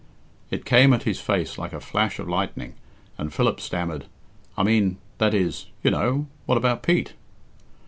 It 0.49 0.65
came 0.65 0.93
at 0.93 1.03
his 1.03 1.19
face 1.21 1.59
like 1.59 1.73
a 1.73 1.79
flash 1.79 2.17
of 2.17 2.27
lightning, 2.27 2.73
and 3.19 3.31
Philip 3.31 3.61
stammered, 3.61 4.05
"I 4.57 4.63
mean 4.63 4.97
that 5.19 5.35
is 5.35 5.67
you 5.83 5.91
know 5.91 6.25
what 6.47 6.57
about 6.57 6.81
Pete?" 6.81 7.13